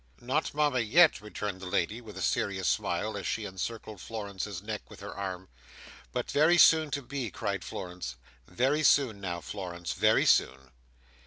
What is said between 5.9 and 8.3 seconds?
"But very soon to be," cried Florence.